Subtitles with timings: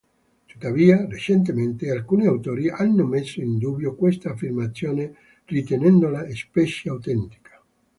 [0.47, 5.13] Tuttavia, recentemente alcuni autori hanno messo in dubbio questa affermazione,
[5.45, 7.63] ritenendola specie autentica.